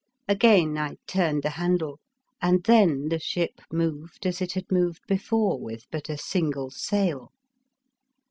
Again 0.27 0.79
I 0.79 0.97
turned 1.05 1.43
the 1.43 1.51
handle, 1.51 1.99
and 2.41 2.63
then 2.63 3.09
the 3.09 3.19
ship 3.19 3.61
moved 3.71 4.25
as 4.25 4.41
it 4.41 4.53
had 4.53 4.71
moved 4.71 5.05
before 5.05 5.59
with 5.59 5.85
but 5.91 6.09
a 6.09 6.17
single 6.17 6.71
sail. 6.71 7.31